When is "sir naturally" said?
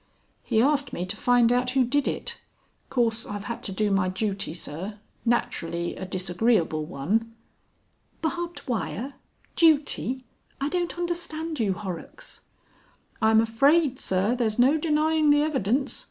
4.55-5.95